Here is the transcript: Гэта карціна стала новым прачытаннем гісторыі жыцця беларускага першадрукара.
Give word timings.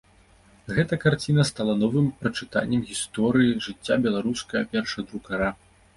Гэта 0.75 0.97
карціна 1.03 1.43
стала 1.49 1.75
новым 1.83 2.09
прачытаннем 2.23 2.81
гісторыі 2.89 3.53
жыцця 3.67 3.95
беларускага 4.07 4.63
першадрукара. 4.73 5.49